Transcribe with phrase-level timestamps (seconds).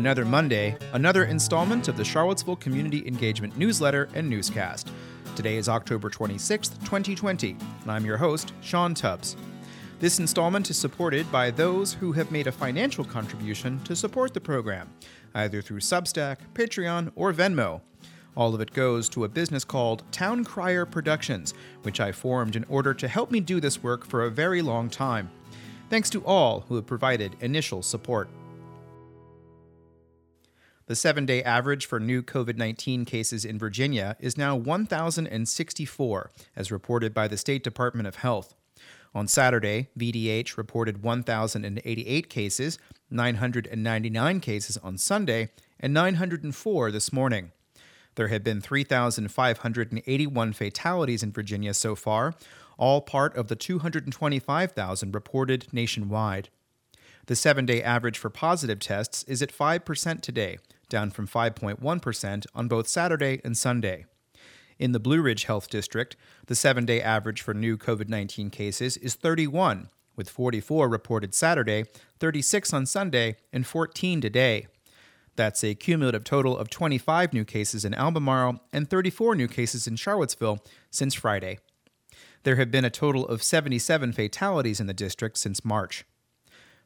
[0.00, 4.90] Another Monday, another installment of the Charlottesville Community Engagement newsletter and newscast.
[5.36, 7.50] Today is October 26th, 2020,
[7.82, 9.36] and I'm your host, Sean Tubbs.
[9.98, 14.40] This installment is supported by those who have made a financial contribution to support the
[14.40, 14.88] program,
[15.34, 17.82] either through Substack, Patreon, or Venmo.
[18.34, 22.64] All of it goes to a business called Town Crier Productions, which I formed in
[22.70, 25.30] order to help me do this work for a very long time.
[25.90, 28.30] Thanks to all who have provided initial support.
[30.90, 36.72] The seven day average for new COVID 19 cases in Virginia is now 1,064, as
[36.72, 38.56] reported by the State Department of Health.
[39.14, 42.76] On Saturday, VDH reported 1,088 cases,
[43.08, 47.52] 999 cases on Sunday, and 904 this morning.
[48.16, 52.34] There have been 3,581 fatalities in Virginia so far,
[52.78, 56.48] all part of the 225,000 reported nationwide.
[57.26, 60.58] The seven day average for positive tests is at 5% today,
[60.90, 64.04] down from 5.1% on both Saturday and Sunday.
[64.78, 68.96] In the Blue Ridge Health District, the seven day average for new COVID 19 cases
[68.98, 71.84] is 31, with 44 reported Saturday,
[72.18, 74.66] 36 on Sunday, and 14 today.
[75.36, 79.96] That's a cumulative total of 25 new cases in Albemarle and 34 new cases in
[79.96, 80.58] Charlottesville
[80.90, 81.58] since Friday.
[82.42, 86.04] There have been a total of 77 fatalities in the district since March.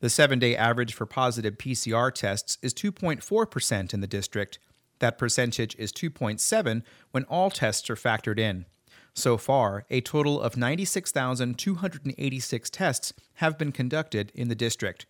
[0.00, 4.58] The seven day average for positive PCR tests is 2.4% in the district.
[4.98, 8.64] That percentage is 2.7 when all tests are factored in.
[9.12, 15.04] So far, a total of 96,286 tests have been conducted in the district.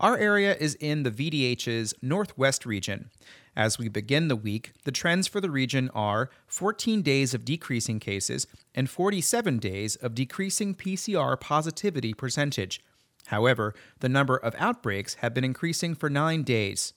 [0.00, 3.10] Our area is in the VDH's northwest region.
[3.54, 8.00] As we begin the week, the trends for the region are 14 days of decreasing
[8.00, 12.80] cases and 47 days of decreasing PCR positivity percentage.
[13.30, 16.94] However, the number of outbreaks have been increasing for nine days.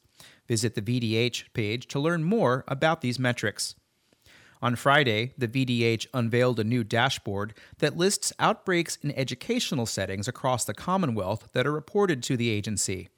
[0.48, 3.76] Visit the VDH page to learn more about these metrics.
[4.60, 10.66] On Friday, the VDH unveiled a new dashboard that lists outbreaks in educational settings across
[10.66, 13.10] the Commonwealth that are reported to the agency.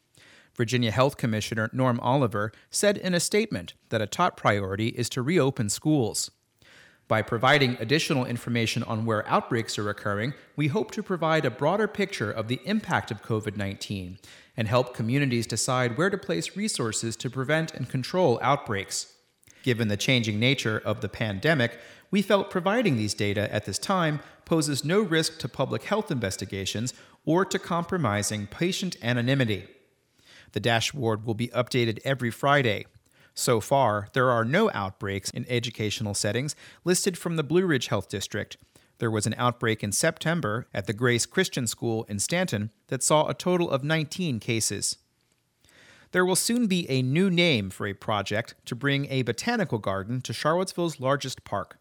[0.54, 5.22] Virginia Health Commissioner Norm Oliver said in a statement that a top priority is to
[5.22, 6.32] reopen schools.
[7.08, 11.88] By providing additional information on where outbreaks are occurring, we hope to provide a broader
[11.88, 14.18] picture of the impact of COVID 19
[14.58, 19.14] and help communities decide where to place resources to prevent and control outbreaks.
[19.62, 21.80] Given the changing nature of the pandemic,
[22.10, 26.94] we felt providing these data at this time poses no risk to public health investigations
[27.26, 29.68] or to compromising patient anonymity.
[30.54, 32.86] The dashboard will be updated every Friday,
[33.36, 38.08] so far, there are no outbreaks in educational settings listed from the Blue Ridge Health
[38.08, 38.56] District.
[39.00, 43.28] There was an outbreak in September at the Grace Christian School in Staunton that saw
[43.28, 44.98] a total of 19 cases.
[46.12, 50.22] There will soon be a new name for a project to bring a botanical garden
[50.22, 51.78] to Charlottesville's largest park.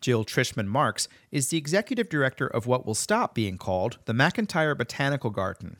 [0.00, 4.78] Jill Trischman Marks is the executive director of what will stop being called the McIntyre
[4.78, 5.78] Botanical Garden.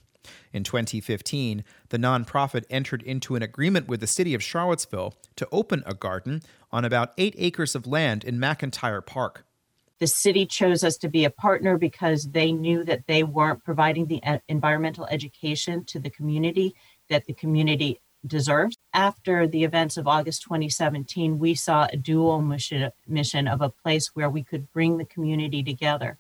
[0.53, 5.83] In 2015, the nonprofit entered into an agreement with the city of Charlottesville to open
[5.87, 9.45] a garden on about eight acres of land in McIntyre Park.
[9.99, 14.07] The city chose us to be a partner because they knew that they weren't providing
[14.07, 16.75] the uh, environmental education to the community
[17.09, 18.77] that the community deserves.
[18.93, 24.11] After the events of August 2017, we saw a dual mission, mission of a place
[24.15, 26.19] where we could bring the community together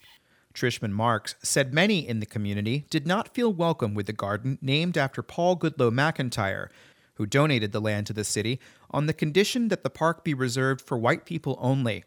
[0.52, 4.96] Trischman Marks said many in the community did not feel welcome with the garden named
[4.98, 6.68] after Paul Goodloe McIntyre,
[7.14, 10.80] who donated the land to the city on the condition that the park be reserved
[10.80, 12.04] for white people only.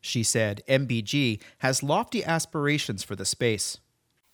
[0.00, 3.78] She said MBG has lofty aspirations for the space.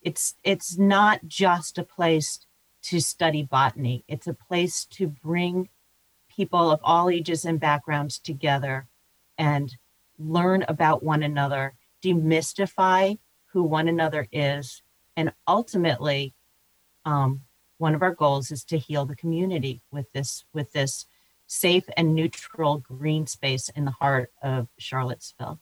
[0.02, 2.40] It's it's not just a place
[2.82, 4.04] to study botany.
[4.08, 5.68] It's a place to bring
[6.28, 8.88] people of all ages and backgrounds together
[9.36, 9.76] and
[10.18, 14.82] learn about one another demystify who one another is.
[15.16, 16.34] And ultimately,
[17.04, 17.42] um,
[17.78, 21.06] one of our goals is to heal the community with this with this
[21.46, 25.58] safe and neutral green space in the heart of Charlottesville.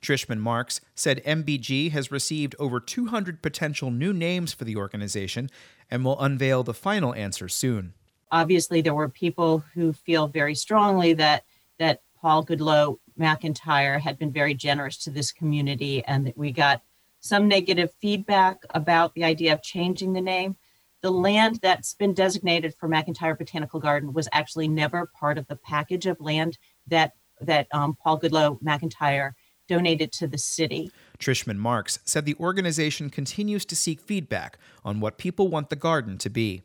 [0.00, 5.48] Trischman Marks said MBG has received over 200 potential new names for the organization
[5.90, 7.94] and will unveil the final answer soon.
[8.30, 11.44] Obviously, there were people who feel very strongly that
[11.78, 16.82] that Paul Goodloe McIntyre had been very generous to this community and that we got
[17.20, 20.56] some negative feedback about the idea of changing the name.
[21.02, 25.56] The land that's been designated for McIntyre Botanical Garden was actually never part of the
[25.56, 29.32] package of land that that um, Paul Goodloe McIntyre
[29.68, 30.90] donated to the city.
[31.18, 36.18] Trischman Marks said the organization continues to seek feedback on what people want the garden
[36.18, 36.62] to be.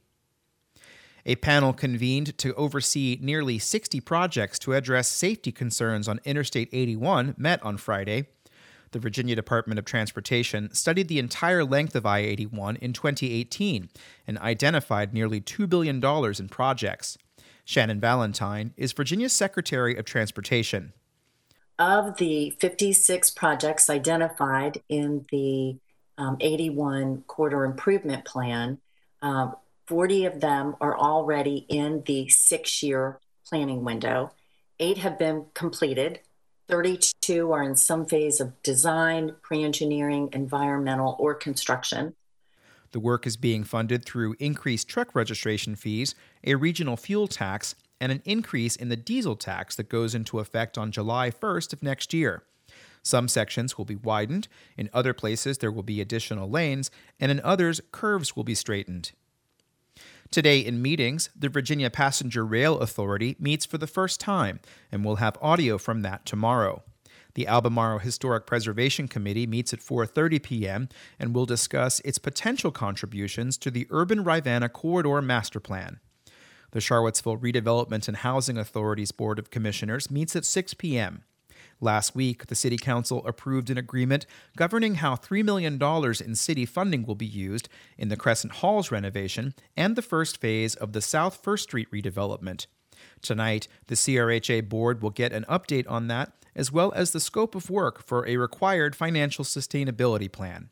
[1.30, 7.36] A panel convened to oversee nearly 60 projects to address safety concerns on Interstate 81
[7.38, 8.30] met on Friday.
[8.92, 13.90] The Virginia Department of Transportation studied the entire length of I 81 in 2018
[14.26, 17.18] and identified nearly $2 billion in projects.
[17.66, 20.94] Shannon Valentine is Virginia's Secretary of Transportation.
[21.78, 25.76] Of the 56 projects identified in the
[26.18, 28.78] um, 81 corridor improvement plan,
[29.22, 29.58] um,
[29.88, 34.32] 40 of them are already in the six year planning window.
[34.80, 36.20] Eight have been completed.
[36.68, 42.14] 32 are in some phase of design, pre engineering, environmental, or construction.
[42.92, 48.12] The work is being funded through increased truck registration fees, a regional fuel tax, and
[48.12, 52.14] an increase in the diesel tax that goes into effect on July 1st of next
[52.14, 52.44] year.
[53.04, 57.40] Some sections will be widened, in other places, there will be additional lanes, and in
[57.42, 59.12] others, curves will be straightened.
[60.30, 64.60] Today, in meetings, the Virginia Passenger Rail Authority meets for the first time,
[64.92, 66.84] and we'll have audio from that tomorrow.
[67.36, 70.90] The Albemarle Historic Preservation Committee meets at 4:30 p.m.
[71.18, 76.00] and will discuss its potential contributions to the Urban Rivanna Corridor Master Plan.
[76.72, 81.24] The Charlottesville Redevelopment and Housing Authority's Board of Commissioners meets at 6 p.m.
[81.80, 84.26] Last week, the City Council approved an agreement
[84.56, 85.82] governing how $3 million
[86.26, 90.74] in city funding will be used in the Crescent Halls renovation and the first phase
[90.74, 92.66] of the South First Street redevelopment.
[93.22, 97.54] Tonight, the CRHA board will get an update on that, as well as the scope
[97.54, 100.70] of work for a required financial sustainability plan.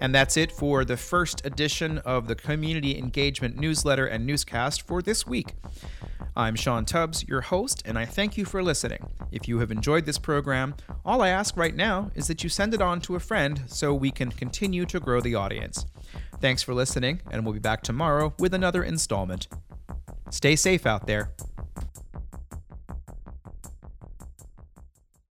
[0.00, 5.02] And that's it for the first edition of the Community Engagement Newsletter and Newscast for
[5.02, 5.54] this week.
[6.38, 9.04] I'm Sean Tubbs, your host, and I thank you for listening.
[9.32, 12.74] If you have enjoyed this program, all I ask right now is that you send
[12.74, 15.84] it on to a friend so we can continue to grow the audience.
[16.40, 19.48] Thanks for listening, and we'll be back tomorrow with another installment.
[20.30, 21.32] Stay safe out there.